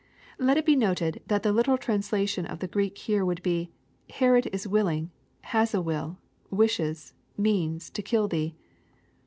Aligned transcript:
Let 0.39 0.57
it 0.57 0.65
be 0.65 0.75
noted 0.75 1.21
that 1.27 1.43
the 1.43 1.51
literal 1.53 1.77
translation 1.77 2.47
of 2.47 2.57
the 2.57 2.67
Greek 2.67 2.97
here 2.97 3.23
would 3.23 3.43
be," 3.43 3.69
Herod 4.19 4.47
is 4.47 4.67
willing,— 4.67 5.11
has 5.53 5.75
a 5.75 5.79
will,— 5.81 6.17
wishes,— 6.49 7.13
means,— 7.47 7.87
to 7.91 8.01
kill 8.01 8.27
thee." 8.27 8.55